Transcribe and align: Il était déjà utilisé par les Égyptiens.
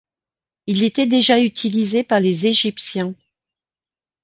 Il 0.65 0.81
était 0.81 1.05
déjà 1.05 1.39
utilisé 1.39 2.03
par 2.03 2.19
les 2.19 2.47
Égyptiens. 2.47 3.13